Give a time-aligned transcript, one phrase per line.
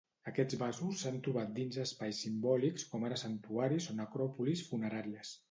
[0.29, 5.37] Aquests vasos s’han trobat dins espais simbòlics com ara santuaris o necròpolis funeràries.